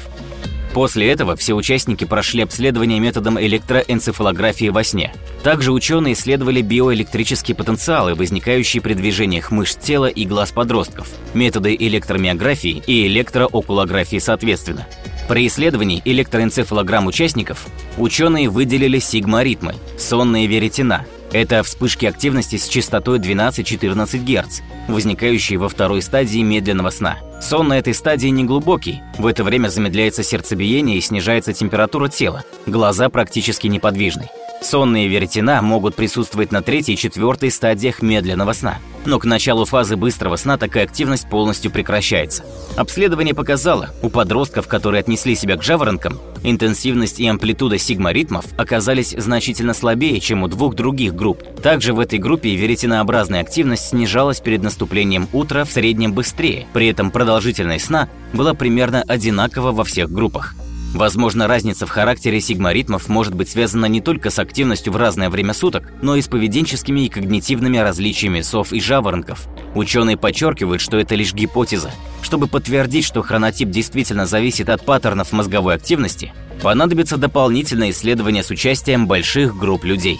После 0.74 1.12
этого 1.12 1.36
все 1.36 1.53
участники 1.53 2.03
прошли 2.03 2.41
обследование 2.41 3.00
методом 3.00 3.39
электроэнцефалографии 3.39 4.69
во 4.69 4.83
сне. 4.83 5.13
Также 5.43 5.72
ученые 5.72 6.15
исследовали 6.15 6.62
биоэлектрические 6.62 7.55
потенциалы, 7.55 8.15
возникающие 8.15 8.81
при 8.81 8.95
движениях 8.95 9.51
мышц 9.51 9.75
тела 9.75 10.07
и 10.07 10.25
глаз 10.25 10.51
подростков, 10.51 11.10
методы 11.36 11.75
электромиографии 11.79 12.81
и 12.88 13.05
электроокулографии 13.05 14.17
соответственно. 14.17 14.88
При 15.29 15.45
исследовании 15.48 16.01
электроэнцефалограмм 16.03 17.05
участников 17.05 17.67
ученые 17.98 18.50
выделили 18.50 18.98
сигма-ритмы, 18.98 19.75
сонные 19.98 20.48
веретена, 20.48 21.05
это 21.33 21.63
вспышки 21.63 22.05
активности 22.05 22.57
с 22.57 22.67
частотой 22.67 23.19
12-14 23.19 24.23
Гц, 24.23 24.61
возникающие 24.87 25.57
во 25.57 25.67
второй 25.67 26.01
стадии 26.01 26.39
медленного 26.39 26.91
сна. 26.91 27.17
Сон 27.41 27.67
на 27.67 27.79
этой 27.79 27.93
стадии 27.93 28.27
неглубокий, 28.27 29.01
в 29.17 29.25
это 29.25 29.43
время 29.43 29.67
замедляется 29.67 30.23
сердцебиение 30.23 30.97
и 30.97 31.01
снижается 31.01 31.51
температура 31.51 32.07
тела, 32.07 32.43
глаза 32.65 33.09
практически 33.09 33.67
неподвижны. 33.67 34.29
Сонные 34.63 35.10
веретена 35.10 35.62
могут 35.62 35.96
присутствовать 35.96 36.53
на 36.53 36.62
третьей 36.62 36.93
и 36.93 36.98
четвертой 36.98 37.51
стадиях 37.51 38.01
медленного 38.01 38.53
сна, 38.53 38.79
но 39.05 39.20
к 39.20 39.25
началу 39.25 39.65
фазы 39.65 39.98
быстрого 39.98 40.38
сна 40.38 40.58
такая 40.58 40.86
активность 40.86 41.29
полностью 41.29 41.70
прекращается. 41.70 42.46
Обследование 42.77 43.36
показало, 43.36 43.89
у 44.01 44.10
подростков, 44.10 44.70
которые 44.70 45.01
отнесли 45.01 45.36
себя 45.36 45.58
к 45.58 45.63
жаворонкам, 45.63 46.17
интенсивность 46.43 47.20
и 47.20 47.27
амплитуда 47.27 47.77
сигма-ритмов 47.77 48.46
оказались 48.58 49.13
значительно 49.17 49.74
слабее, 49.74 50.22
чем 50.22 50.43
у 50.43 50.48
двух 50.48 50.75
других 50.75 51.13
групп. 51.13 51.43
Также 51.62 51.93
в 51.93 52.00
этой 52.00 52.17
группе 52.17 52.55
веретенообразная 52.55 53.41
активность 53.41 53.89
снижалась 53.89 54.39
перед 54.39 54.63
наступлением 54.63 55.27
утра 55.34 55.65
в 55.65 55.72
среднем 55.72 56.13
быстрее, 56.13 56.67
при 56.72 56.88
этом 56.88 57.12
продолжительность 57.12 57.86
сна 57.86 58.08
была 58.32 58.53
примерно 58.53 59.03
одинакова 59.03 59.74
во 59.74 59.84
всех 59.84 60.10
группах. 60.10 60.55
Возможно, 60.93 61.47
разница 61.47 61.88
в 61.88 61.89
характере 61.89 62.39
сигмаритмов 62.39 63.09
может 63.09 63.33
быть 63.33 63.50
связана 63.50 63.88
не 63.88 64.00
только 64.00 64.29
с 64.29 64.38
активностью 64.38 64.93
в 64.93 64.95
разное 64.95 65.31
время 65.31 65.53
суток, 65.53 65.91
но 66.03 66.15
и 66.15 66.21
с 66.21 66.27
поведенческими 66.27 67.01
и 67.01 67.09
когнитивными 67.09 67.77
различиями 67.79 68.41
сов 68.41 68.71
и 68.71 68.79
жаворонков. 68.79 69.47
Ученые 69.73 70.17
подчеркивают, 70.17 70.81
что 70.81 70.97
это 70.97 71.15
лишь 71.15 71.33
гипотеза. 71.33 71.89
Чтобы 72.21 72.45
подтвердить, 72.47 73.05
что 73.05 73.23
хронотип 73.23 73.69
действительно 73.69 74.27
зависит 74.27 74.69
от 74.69 74.85
паттернов 74.85 75.31
мозговой 75.31 75.73
активности, 75.73 76.31
понадобится 76.62 77.17
дополнительное 77.17 77.89
исследование 77.89 78.43
с 78.43 78.51
участием 78.51 79.07
больших 79.07 79.57
групп 79.57 79.85
людей. 79.85 80.19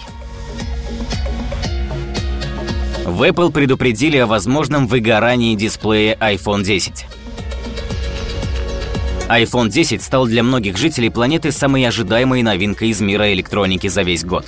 В 3.04 3.22
Apple 3.22 3.52
предупредили 3.52 4.16
о 4.16 4.26
возможном 4.26 4.88
выгорании 4.88 5.54
дисплея 5.54 6.16
iPhone 6.16 6.64
10 6.64 7.06
iPhone 9.28 9.70
10 9.70 10.02
стал 10.02 10.26
для 10.26 10.42
многих 10.42 10.76
жителей 10.76 11.08
планеты 11.08 11.50
самой 11.50 11.86
ожидаемой 11.88 12.42
новинкой 12.42 12.90
из 12.90 13.00
мира 13.00 13.32
электроники 13.32 13.88
за 13.88 14.02
весь 14.02 14.22
год. 14.22 14.44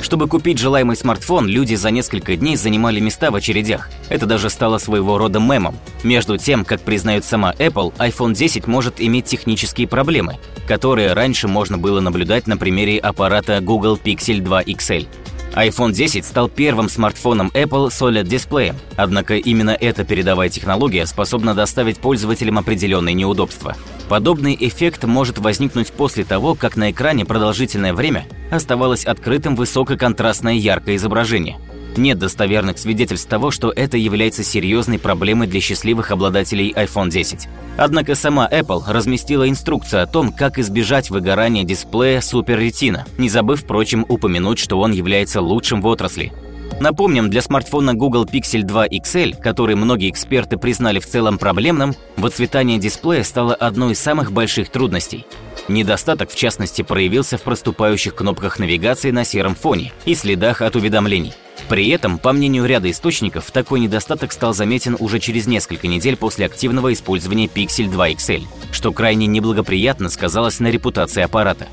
Чтобы 0.00 0.26
купить 0.26 0.58
желаемый 0.58 0.96
смартфон, 0.96 1.46
люди 1.46 1.74
за 1.74 1.90
несколько 1.90 2.36
дней 2.36 2.56
занимали 2.56 2.98
места 3.00 3.30
в 3.30 3.34
очередях. 3.34 3.90
Это 4.08 4.24
даже 4.24 4.48
стало 4.48 4.78
своего 4.78 5.18
рода 5.18 5.38
мемом. 5.38 5.76
Между 6.02 6.38
тем, 6.38 6.64
как 6.64 6.80
признает 6.80 7.24
сама 7.24 7.52
Apple, 7.58 7.92
iPhone 7.98 8.34
10 8.34 8.66
может 8.66 9.00
иметь 9.00 9.26
технические 9.26 9.86
проблемы, 9.86 10.38
которые 10.66 11.12
раньше 11.12 11.46
можно 11.46 11.76
было 11.76 12.00
наблюдать 12.00 12.46
на 12.46 12.56
примере 12.56 12.98
аппарата 12.98 13.60
Google 13.60 13.98
Pixel 14.02 14.40
2 14.40 14.62
XL 14.62 15.06
iPhone 15.56 15.92
10 15.92 16.24
стал 16.24 16.48
первым 16.48 16.90
смартфоном 16.90 17.50
Apple 17.54 17.90
с 17.90 18.00
OLED-дисплеем, 18.02 18.76
однако 18.96 19.36
именно 19.36 19.70
эта 19.70 20.04
передовая 20.04 20.50
технология 20.50 21.06
способна 21.06 21.54
доставить 21.54 21.98
пользователям 21.98 22.58
определенные 22.58 23.14
неудобства. 23.14 23.74
Подобный 24.08 24.56
эффект 24.60 25.04
может 25.04 25.38
возникнуть 25.38 25.90
после 25.90 26.24
того, 26.24 26.54
как 26.54 26.76
на 26.76 26.90
экране 26.90 27.24
продолжительное 27.24 27.94
время 27.94 28.26
оставалось 28.50 29.06
открытым 29.06 29.56
высококонтрастное 29.56 30.54
яркое 30.54 30.96
изображение– 30.96 31.58
нет 31.96 32.18
достоверных 32.18 32.78
свидетельств 32.78 33.28
того, 33.28 33.50
что 33.50 33.70
это 33.70 33.96
является 33.96 34.42
серьезной 34.42 34.98
проблемой 34.98 35.46
для 35.46 35.60
счастливых 35.60 36.10
обладателей 36.10 36.72
iPhone 36.72 37.10
10. 37.10 37.48
Однако 37.76 38.14
сама 38.14 38.48
Apple 38.48 38.82
разместила 38.86 39.48
инструкцию 39.48 40.02
о 40.02 40.06
том, 40.06 40.32
как 40.32 40.58
избежать 40.58 41.10
выгорания 41.10 41.64
дисплея 41.64 42.20
Super 42.20 42.58
Retina, 42.58 43.02
не 43.18 43.28
забыв, 43.28 43.62
впрочем, 43.62 44.04
упомянуть, 44.08 44.58
что 44.58 44.78
он 44.80 44.92
является 44.92 45.40
лучшим 45.40 45.82
в 45.82 45.86
отрасли. 45.86 46.32
Напомним, 46.80 47.30
для 47.30 47.40
смартфона 47.40 47.94
Google 47.94 48.26
Pixel 48.26 48.62
2 48.62 48.88
XL, 48.88 49.40
который 49.40 49.76
многие 49.76 50.10
эксперты 50.10 50.58
признали 50.58 50.98
в 50.98 51.06
целом 51.06 51.38
проблемным, 51.38 51.94
выцветание 52.16 52.78
дисплея 52.78 53.22
стало 53.22 53.54
одной 53.54 53.92
из 53.92 53.98
самых 53.98 54.30
больших 54.30 54.68
трудностей. 54.68 55.26
Недостаток, 55.68 56.30
в 56.30 56.36
частности, 56.36 56.82
проявился 56.82 57.38
в 57.38 57.42
проступающих 57.42 58.14
кнопках 58.14 58.58
навигации 58.58 59.10
на 59.10 59.24
сером 59.24 59.54
фоне 59.54 59.92
и 60.04 60.14
следах 60.14 60.60
от 60.60 60.76
уведомлений. 60.76 61.32
При 61.68 61.88
этом, 61.88 62.18
по 62.18 62.32
мнению 62.32 62.66
ряда 62.66 62.90
источников, 62.90 63.50
такой 63.50 63.80
недостаток 63.80 64.32
стал 64.32 64.54
заметен 64.54 64.96
уже 65.00 65.18
через 65.18 65.46
несколько 65.46 65.88
недель 65.88 66.16
после 66.16 66.46
активного 66.46 66.92
использования 66.92 67.46
Pixel 67.46 67.90
2 67.90 68.10
XL, 68.10 68.46
что 68.70 68.92
крайне 68.92 69.26
неблагоприятно 69.26 70.08
сказалось 70.08 70.60
на 70.60 70.68
репутации 70.68 71.22
аппарата. 71.22 71.66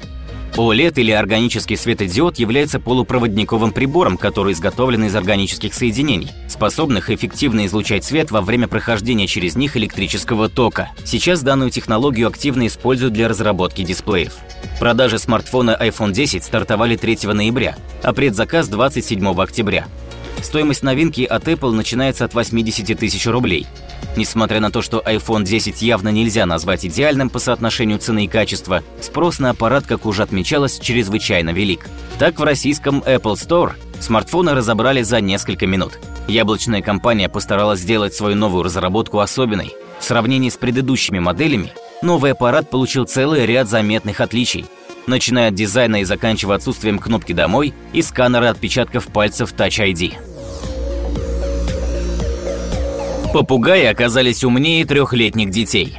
OLED 0.56 0.94
или 0.98 1.12
органический 1.12 1.76
светодиод 1.76 2.38
является 2.38 2.80
полупроводниковым 2.80 3.72
прибором, 3.72 4.18
который 4.18 4.54
изготовлен 4.54 5.06
из 5.06 5.16
органических 5.16 5.74
соединений, 5.74 6.30
способных 6.48 7.10
эффективно 7.10 7.66
излучать 7.66 8.04
свет 8.04 8.30
во 8.30 8.42
время 8.42 8.68
прохождения 8.68 9.26
через 9.26 9.56
них 9.56 9.76
электрического 9.78 10.50
тока. 10.50 10.92
Сейчас 11.06 11.42
данную 11.42 11.72
технологию 11.72 12.28
активно 12.28 12.68
используют 12.68 13.14
для 13.14 13.28
разработки 13.28 13.84
дисплеев. 13.84 14.34
Продажи 14.80 15.18
смартфона 15.18 15.76
iPhone 15.80 16.12
10 16.12 16.44
стартовали 16.44 16.98
3 16.98 17.34
ноября, 17.34 17.76
а 18.04 18.14
предзаказ 18.14 18.68
27 18.68 19.28
октября. 19.42 19.88
Стоимость 20.44 20.84
новинки 20.84 21.22
от 21.22 21.48
Apple 21.48 21.72
начинается 21.72 22.26
от 22.26 22.34
80 22.34 23.00
тысяч 23.00 23.26
рублей. 23.26 23.66
Несмотря 24.18 24.60
на 24.60 24.70
то, 24.70 24.82
что 24.82 25.00
iPhone 25.00 25.44
10 25.44 25.82
явно 25.82 26.10
нельзя 26.10 26.46
назвать 26.46 26.86
идеальным 26.86 27.30
по 27.30 27.40
соотношению 27.40 27.98
цены 27.98 28.26
и 28.26 28.28
качества, 28.28 28.84
спрос 29.02 29.40
на 29.40 29.52
аппарат, 29.52 29.86
как 29.88 30.06
уже 30.06 30.22
отмечалось, 30.22 30.80
чрезвычайно 30.80 31.52
велик. 31.52 31.88
Так 32.20 32.40
в 32.40 32.44
российском 32.44 33.00
Apple 33.00 33.36
Store 33.36 33.72
смартфоны 34.00 34.54
разобрали 34.54 35.02
за 35.02 35.22
несколько 35.22 35.66
минут. 35.66 35.98
Яблочная 36.28 36.82
компания 36.82 37.30
постаралась 37.30 37.80
сделать 37.80 38.14
свою 38.14 38.36
новую 38.36 38.64
разработку 38.64 39.20
особенной. 39.20 39.74
В 40.00 40.04
сравнении 40.04 40.50
с 40.50 40.58
предыдущими 40.58 41.20
моделями, 41.20 41.72
новый 42.02 42.34
аппарат 42.34 42.70
получил 42.70 43.06
целый 43.06 43.46
ряд 43.46 43.70
заметных 43.70 44.20
отличий, 44.20 44.66
начиная 45.08 45.50
от 45.50 45.56
дизайна 45.56 46.02
и 46.02 46.04
заканчивая 46.04 46.58
отсутствием 46.58 47.00
кнопки 47.00 47.32
«Домой» 47.32 47.74
и 47.94 48.02
сканера 48.02 48.50
отпечатков 48.50 49.08
пальцев 49.08 49.54
Touch 49.54 49.80
ID. 49.80 50.33
Попугаи 53.34 53.86
оказались 53.86 54.44
умнее 54.44 54.86
трехлетних 54.86 55.50
детей. 55.50 55.98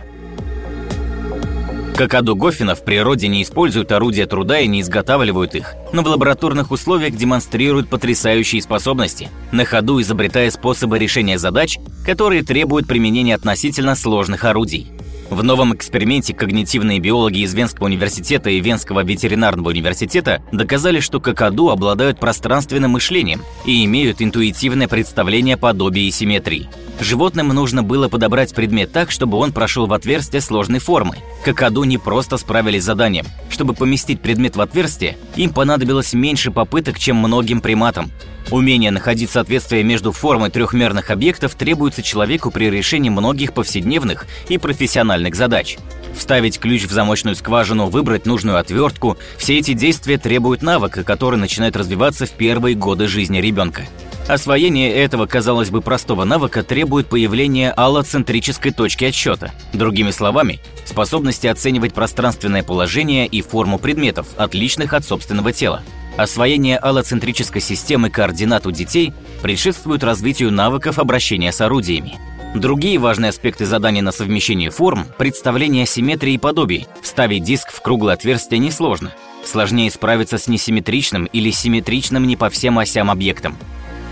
Какаду 1.96 2.36
Гофина 2.36 2.76
в 2.76 2.84
природе 2.84 3.26
не 3.26 3.42
используют 3.42 3.90
орудия 3.90 4.26
труда 4.26 4.60
и 4.60 4.68
не 4.68 4.82
изготавливают 4.82 5.56
их, 5.56 5.74
но 5.92 6.02
в 6.02 6.06
лабораторных 6.06 6.70
условиях 6.70 7.16
демонстрируют 7.16 7.88
потрясающие 7.88 8.62
способности, 8.62 9.30
на 9.50 9.64
ходу 9.64 10.00
изобретая 10.00 10.48
способы 10.52 10.96
решения 10.96 11.36
задач, 11.36 11.78
которые 12.06 12.44
требуют 12.44 12.86
применения 12.86 13.34
относительно 13.34 13.96
сложных 13.96 14.44
орудий. 14.44 14.92
В 15.30 15.42
новом 15.42 15.74
эксперименте 15.74 16.34
когнитивные 16.34 17.00
биологи 17.00 17.38
из 17.38 17.54
Венского 17.54 17.86
университета 17.86 18.50
и 18.50 18.60
Венского 18.60 19.02
ветеринарного 19.02 19.70
университета 19.70 20.42
доказали, 20.52 21.00
что 21.00 21.20
какаду 21.20 21.70
обладают 21.70 22.20
пространственным 22.20 22.92
мышлением 22.92 23.42
и 23.64 23.84
имеют 23.84 24.20
интуитивное 24.20 24.86
представление 24.86 25.56
подобия 25.56 26.04
и 26.04 26.10
симметрии. 26.10 26.68
Животным 27.00 27.48
нужно 27.48 27.82
было 27.82 28.08
подобрать 28.08 28.54
предмет 28.54 28.92
так, 28.92 29.10
чтобы 29.10 29.38
он 29.38 29.52
прошел 29.52 29.86
в 29.86 29.92
отверстие 29.92 30.40
сложной 30.40 30.78
формы. 30.78 31.16
Какаду 31.44 31.84
не 31.84 31.98
просто 31.98 32.36
справились 32.36 32.82
с 32.82 32.86
заданием. 32.86 33.26
Чтобы 33.50 33.74
поместить 33.74 34.20
предмет 34.20 34.56
в 34.56 34.60
отверстие, 34.60 35.16
им 35.36 35.52
понадобилось 35.52 36.12
меньше 36.12 36.50
попыток, 36.50 36.98
чем 36.98 37.16
многим 37.16 37.60
приматам. 37.60 38.12
Умение 38.50 38.90
находить 38.90 39.30
соответствие 39.30 39.82
между 39.82 40.12
формой 40.12 40.50
трехмерных 40.50 41.10
объектов 41.10 41.54
требуется 41.54 42.02
человеку 42.02 42.50
при 42.50 42.70
решении 42.70 43.08
многих 43.08 43.54
повседневных 43.54 44.26
и 44.48 44.58
профессиональных 44.58 45.13
задач. 45.34 45.78
Вставить 46.16 46.60
ключ 46.60 46.84
в 46.84 46.92
замочную 46.92 47.34
скважину, 47.36 47.86
выбрать 47.86 48.26
нужную 48.26 48.58
отвертку– 48.58 49.18
все 49.36 49.58
эти 49.58 49.72
действия 49.72 50.16
требуют 50.16 50.62
навыка, 50.62 51.02
который 51.02 51.38
начинает 51.38 51.76
развиваться 51.76 52.26
в 52.26 52.30
первые 52.30 52.76
годы 52.76 53.08
жизни 53.08 53.38
ребенка. 53.38 53.82
Освоение 54.28 54.90
этого, 54.90 55.26
казалось 55.26 55.68
бы, 55.68 55.82
простого 55.82 56.24
навыка 56.24 56.62
требует 56.62 57.08
появления 57.08 57.72
аллоцентрической 57.72 58.72
точки 58.72 59.04
отсчета. 59.04 59.52
Другими 59.74 60.12
словами, 60.12 60.60
способности 60.86 61.46
оценивать 61.46 61.92
пространственное 61.92 62.62
положение 62.62 63.26
и 63.26 63.42
форму 63.42 63.78
предметов, 63.78 64.28
отличных 64.38 64.94
от 64.94 65.04
собственного 65.04 65.52
тела. 65.52 65.82
Освоение 66.16 66.78
аллоцентрической 66.78 67.60
системы 67.60 68.08
координат 68.08 68.66
у 68.66 68.70
детей 68.70 69.12
предшествует 69.42 70.04
развитию 70.04 70.52
навыков 70.52 70.98
обращения 70.98 71.52
с 71.52 71.60
орудиями. 71.60 72.18
Другие 72.54 72.98
важные 73.00 73.30
аспекты 73.30 73.66
задания 73.66 74.00
на 74.00 74.12
совмещение 74.12 74.70
форм– 74.70 75.08
представление 75.18 75.86
симметрии 75.86 76.34
и 76.34 76.38
подобий. 76.38 76.86
Вставить 77.02 77.42
диск 77.42 77.72
в 77.72 77.82
круглое 77.82 78.14
отверстие 78.14 78.60
несложно. 78.60 79.12
Сложнее 79.44 79.90
справиться 79.90 80.38
с 80.38 80.46
несимметричным 80.46 81.24
или 81.24 81.50
симметричным 81.50 82.28
не 82.28 82.36
по 82.36 82.50
всем 82.50 82.78
осям 82.78 83.10
объектом. 83.10 83.56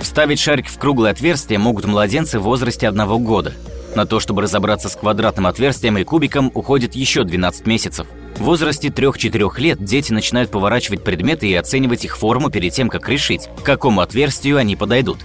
Вставить 0.00 0.40
шарик 0.40 0.66
в 0.66 0.76
круглое 0.76 1.12
отверстие 1.12 1.60
могут 1.60 1.84
младенцы 1.84 2.40
в 2.40 2.42
возрасте 2.42 2.88
одного 2.88 3.20
года. 3.20 3.54
На 3.94 4.06
то, 4.06 4.18
чтобы 4.18 4.42
разобраться 4.42 4.88
с 4.88 4.96
квадратным 4.96 5.46
отверстием 5.46 5.96
и 5.98 6.02
кубиком, 6.02 6.50
уходит 6.52 6.96
еще 6.96 7.22
12 7.22 7.64
месяцев. 7.68 8.08
В 8.38 8.42
возрасте 8.42 8.88
3-4 8.88 9.60
лет 9.60 9.84
дети 9.84 10.12
начинают 10.12 10.50
поворачивать 10.50 11.04
предметы 11.04 11.46
и 11.46 11.54
оценивать 11.54 12.04
их 12.04 12.18
форму 12.18 12.50
перед 12.50 12.72
тем, 12.72 12.88
как 12.88 13.08
решить, 13.08 13.48
к 13.60 13.62
какому 13.62 14.00
отверстию 14.00 14.56
они 14.56 14.74
подойдут. 14.74 15.18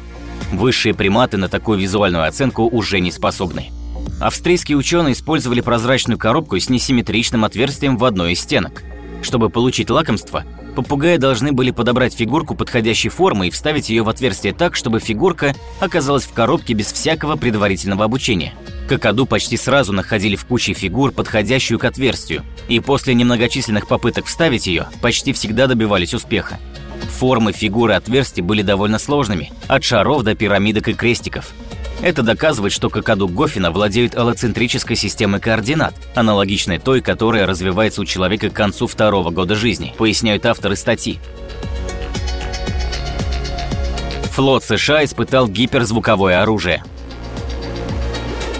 Высшие 0.51 0.93
приматы 0.93 1.37
на 1.37 1.49
такую 1.49 1.79
визуальную 1.79 2.25
оценку 2.25 2.63
уже 2.63 2.99
не 2.99 3.11
способны. 3.11 3.71
Австрийские 4.19 4.77
ученые 4.77 5.13
использовали 5.13 5.61
прозрачную 5.61 6.17
коробку 6.17 6.59
с 6.59 6.69
несимметричным 6.69 7.45
отверстием 7.45 7.97
в 7.97 8.05
одной 8.05 8.33
из 8.33 8.39
стенок. 8.39 8.83
Чтобы 9.21 9.49
получить 9.49 9.89
лакомство, 9.89 10.43
попугаи 10.75 11.17
должны 11.17 11.51
были 11.51 11.71
подобрать 11.71 12.15
фигурку 12.15 12.55
подходящей 12.55 13.09
формы 13.09 13.47
и 13.47 13.49
вставить 13.49 13.89
ее 13.89 14.03
в 14.03 14.09
отверстие 14.09 14.53
так, 14.53 14.75
чтобы 14.75 14.99
фигурка 14.99 15.55
оказалась 15.79 16.23
в 16.23 16.33
коробке 16.33 16.73
без 16.73 16.91
всякого 16.91 17.35
предварительного 17.35 18.05
обучения. 18.05 18.53
Какаду 18.87 19.25
почти 19.25 19.57
сразу 19.57 19.91
находили 19.91 20.35
в 20.35 20.45
куче 20.45 20.73
фигур, 20.73 21.11
подходящую 21.11 21.77
к 21.77 21.83
отверстию, 21.83 22.43
и 22.69 22.79
после 22.79 23.13
немногочисленных 23.15 23.87
попыток 23.87 24.25
вставить 24.25 24.67
ее, 24.67 24.87
почти 25.01 25.33
всегда 25.33 25.67
добивались 25.67 26.13
успеха. 26.13 26.57
Формы 27.17 27.51
фигуры 27.51 27.93
отверстий 27.93 28.43
были 28.43 28.61
довольно 28.61 28.99
сложными, 28.99 29.51
от 29.67 29.83
шаров 29.83 30.23
до 30.23 30.35
пирамидок 30.35 30.87
и 30.87 30.93
крестиков– 30.93 31.51
это 32.01 32.21
доказывает, 32.21 32.73
что 32.73 32.89
какаду 32.89 33.27
Гофина 33.27 33.71
владеют 33.71 34.15
аллоцентрической 34.15 34.95
системой 34.95 35.39
координат, 35.39 35.95
аналогичной 36.13 36.77
той, 36.77 37.01
которая 37.01 37.47
развивается 37.47 38.01
у 38.01 38.05
человека 38.05 38.49
к 38.49 38.53
концу 38.53 38.85
второго 38.87 39.31
года 39.31 39.55
жизни, 39.55 39.95
поясняют 39.97 40.45
авторы 40.45 40.75
статьи. 40.75 41.19
Флот 44.33 44.63
США 44.63 45.03
испытал 45.03 45.47
гиперзвуковое 45.47 46.41
оружие. 46.41 46.83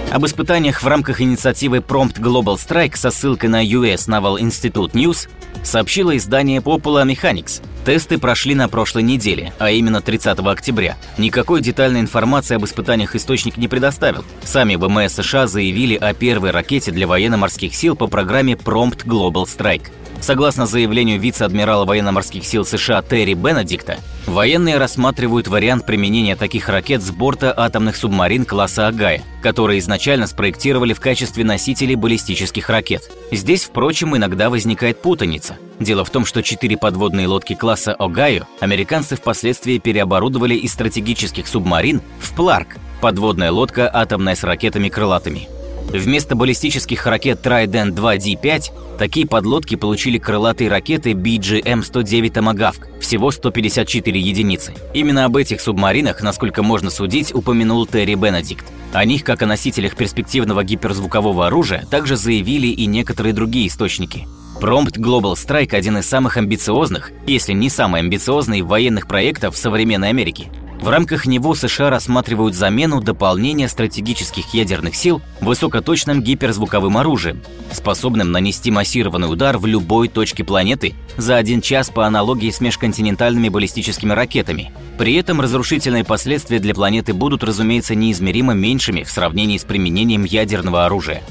Об 0.09 0.25
испытаниях 0.25 0.81
в 0.81 0.87
рамках 0.87 1.19
инициативы 1.19 1.79
Prompt 1.79 2.19
Global 2.19 2.55
Strike 2.55 2.95
со 2.95 3.11
ссылкой 3.11 3.49
на 3.49 3.63
US 3.65 4.07
Naval 4.07 4.39
Institute 4.39 4.93
News 4.93 5.27
сообщило 5.63 6.15
издание 6.15 6.61
Popular 6.61 7.05
Mechanics. 7.05 7.61
Тесты 7.85 8.17
прошли 8.17 8.55
на 8.55 8.69
прошлой 8.69 9.03
неделе, 9.03 9.53
а 9.59 9.69
именно 9.69 10.01
30 10.01 10.39
октября. 10.39 10.97
Никакой 11.17 11.61
детальной 11.61 11.99
информации 11.99 12.55
об 12.55 12.63
испытаниях 12.63 13.15
источник 13.15 13.57
не 13.57 13.67
предоставил. 13.67 14.23
Сами 14.43 14.75
ВМС 14.75 15.13
США 15.13 15.45
заявили 15.45 15.95
о 15.95 16.13
первой 16.13 16.51
ракете 16.51 16.91
для 16.91 17.05
военно-морских 17.05 17.75
сил 17.75 17.95
по 17.95 18.07
программе 18.07 18.53
Prompt 18.53 19.05
Global 19.05 19.43
Strike. 19.43 19.91
Согласно 20.21 20.65
заявлению 20.65 21.19
вице-адмирала 21.19 21.86
военно-морских 21.86 22.45
сил 22.45 22.65
США 22.65 23.01
Терри 23.01 23.34
Бенедикта, 23.34 23.97
военные 24.25 24.77
рассматривают 24.77 25.47
вариант 25.47 25.86
применения 25.86 26.36
таких 26.36 26.69
ракет 26.69 27.01
с 27.01 27.12
борта 27.12 27.53
атомных 27.56 27.95
субмарин 27.95 28.43
класса 28.43 28.88
Агая, 28.88 29.23
которые 29.41 29.80
изначально 29.80 30.27
спроектировали 30.27 30.93
в 30.93 30.99
качестве 30.99 31.43
носителей 31.43 31.95
баллистических 31.95 32.69
ракет. 32.69 33.10
Здесь, 33.32 33.63
впрочем, 33.63 34.17
иногда 34.17 34.49
возникает 34.49 35.01
путаница. 35.01 35.58
Дело 35.80 36.03
в 36.03 36.10
том, 36.10 36.25
что 36.25 36.41
четыре 36.41 36.77
подводные 36.77 37.27
лодки 37.27 37.56
класса 37.56 37.93
Огайо 37.93 38.47
американцы 38.60 39.15
впоследствии 39.15 39.77
переоборудовали 39.77 40.56
из 40.56 40.73
стратегических 40.73 41.47
субмарин 41.47 42.01
в 42.19 42.34
Пларк– 42.34 42.77
подводная 43.01 43.51
лодка 43.51 43.89
атомная 43.93 44.36
с 44.36 44.43
ракетами 44.43 44.89
крылатыми. 44.89 45.47
Вместо 45.88 46.36
баллистических 46.36 47.06
ракет 47.08 47.45
Trident 47.45 47.95
2D5 47.95 48.97
такие 48.97 49.26
подлодки 49.26 49.76
получили 49.76 50.17
крылатые 50.17 50.69
ракеты 50.69 51.12
BGM-109 51.12 52.32
Tomahawk, 52.32 53.00
всего 53.00 53.32
154 53.32 54.19
единицы. 54.19 54.73
Именно 54.93 55.26
об 55.26 55.38
этих 55.38 55.62
субмаринах, 55.62 56.21
насколько 56.21 56.62
можно 56.62 56.89
судить, 56.89 57.34
упомянул 57.34 57.86
Терри 57.88 58.15
Бенедикт. 58.15 58.65
О 58.91 59.06
них, 59.06 59.23
как 59.23 59.41
о 59.41 59.45
носителях 59.45 59.95
перспективного 59.95 60.63
гиперзвукового 60.63 61.47
оружия, 61.47 61.86
также 61.89 62.17
заявили 62.17 62.67
и 62.67 62.86
некоторые 62.86 63.34
другие 63.34 63.67
источники. 63.67 64.28
Prompt 64.60 64.97
Global 64.97 65.34
Strike– 65.34 65.73
один 65.76 65.97
из 66.00 66.08
самых 66.08 66.36
амбициозных, 66.36 67.12
если 67.28 67.54
не 67.54 67.69
самый 67.69 68.02
амбициозный 68.02 68.62
военных 68.62 69.08
проектов 69.08 69.56
современной 69.56 70.10
Америке. 70.10 70.50
В 70.79 70.89
рамках 70.89 71.25
него 71.25 71.55
США 71.55 71.89
рассматривают 71.89 72.55
замену 72.55 73.01
дополнения 73.01 73.67
стратегических 73.67 74.53
ядерных 74.53 74.95
сил 74.95 75.21
высокоточным 75.41 76.21
гиперзвуковым 76.21 76.97
оружием, 76.97 77.41
способным 77.71 78.31
нанести 78.31 78.71
массированный 78.71 79.31
удар 79.31 79.57
в 79.57 79.65
любой 79.65 80.07
точке 80.07 80.43
планеты 80.43 80.93
за 81.17 81.35
один 81.35 81.61
час 81.61 81.89
по 81.89 82.05
аналогии 82.05 82.51
с 82.51 82.61
межконтинентальными 82.61 83.49
баллистическими 83.49 84.13
ракетами. 84.13 84.71
При 84.97 85.15
этом 85.15 85.41
разрушительные 85.41 86.03
последствия 86.03 86.59
для 86.59 86.73
планеты 86.73 87.13
будут, 87.13 87.43
разумеется, 87.43 87.95
неизмеримо 87.95 88.53
меньшими 88.53 89.03
в 89.03 89.11
сравнении 89.11 89.57
с 89.57 89.63
применением 89.63 90.23
ядерного 90.23 90.85
оружия 90.85 91.23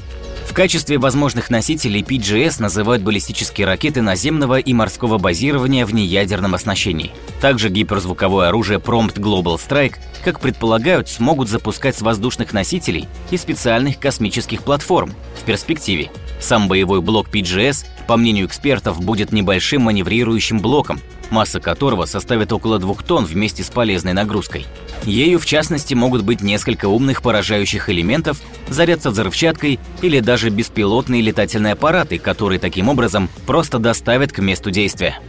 качестве 0.53 0.97
возможных 0.97 1.49
носителей 1.49 2.01
PGS 2.01 2.61
называют 2.61 3.03
баллистические 3.03 3.67
ракеты 3.67 4.01
наземного 4.01 4.59
и 4.59 4.73
морского 4.73 5.17
базирования 5.17 5.85
в 5.85 5.93
неядерном 5.93 6.55
оснащении. 6.55 7.11
Также 7.41 7.69
гиперзвуковое 7.69 8.49
оружие 8.49 8.79
Prompt 8.79 9.15
Global 9.15 9.57
Strike, 9.57 9.95
как 10.23 10.39
предполагают, 10.39 11.09
смогут 11.09 11.49
запускать 11.49 11.97
с 11.97 12.01
воздушных 12.01 12.53
носителей 12.53 13.07
и 13.31 13.37
специальных 13.37 13.99
космических 13.99 14.63
платформ 14.63 15.13
в 15.39 15.43
перспективе. 15.43 16.11
Сам 16.39 16.67
боевой 16.67 17.01
блок 17.01 17.29
PGS, 17.29 17.85
по 18.07 18.15
мнению 18.15 18.45
экспертов, 18.45 19.03
будет 19.03 19.31
небольшим 19.31 19.83
маневрирующим 19.83 20.59
блоком, 20.59 21.01
масса 21.31 21.59
которого 21.59 22.05
составит 22.05 22.51
около 22.51 22.79
двух 22.79 23.03
тонн 23.03 23.25
вместе 23.25 23.63
с 23.63 23.69
полезной 23.69 24.13
нагрузкой. 24.13 24.65
Ею, 25.03 25.39
в 25.39 25.45
частности, 25.45 25.93
могут 25.93 26.23
быть 26.23 26.41
несколько 26.41 26.87
умных 26.87 27.21
поражающих 27.21 27.89
элементов, 27.89 28.41
заряд 28.69 29.01
со 29.01 29.11
взрывчаткой 29.11 29.79
или 30.01 30.19
даже 30.19 30.49
беспилотные 30.49 31.21
летательные 31.21 31.73
аппараты, 31.73 32.17
которые 32.17 32.59
таким 32.59 32.89
образом 32.89 33.29
просто 33.45 33.79
доставят 33.79 34.31
к 34.31 34.39
месту 34.39 34.71
действия. 34.71 35.19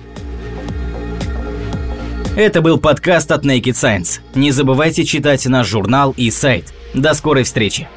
Это 2.36 2.62
был 2.62 2.78
подкаст 2.78 3.32
от 3.32 3.44
Naked 3.44 3.72
Science. 3.72 4.20
Не 4.36 4.52
забывайте 4.52 5.04
читать 5.04 5.44
наш 5.46 5.66
журнал 5.66 6.14
и 6.16 6.30
сайт. 6.30 6.72
До 6.94 7.14
скорой 7.14 7.42
встречи! 7.42 7.88